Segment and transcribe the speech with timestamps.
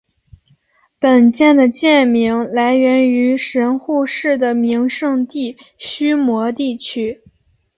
[0.97, 7.21] 本舰的舰名来源于神户市的名胜地须磨地区。